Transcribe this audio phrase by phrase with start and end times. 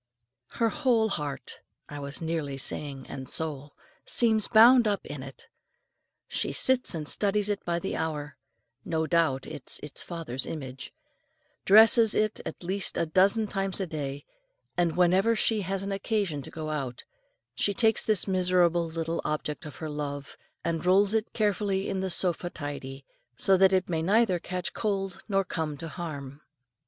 [0.57, 5.47] Her whole heart I was nearly saying "and soul" seems bound up in it.
[6.27, 8.35] She sits and studies it by the hour
[8.83, 10.91] no doubt it is its father's image
[11.65, 14.25] dresses it at least a dozen times a day,
[14.75, 17.03] and whenever she has occasion to go out,
[17.53, 22.09] she takes this miserable little object of her love, and rolls it carefully in the
[22.09, 23.05] sofa tidy,
[23.37, 26.41] so that it may neither catch cold nor come to harm.